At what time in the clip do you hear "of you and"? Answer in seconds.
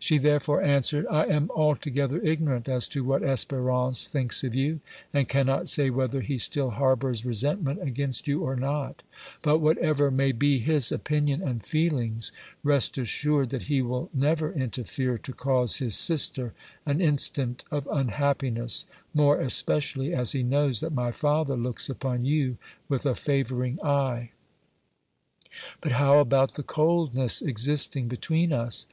4.42-5.28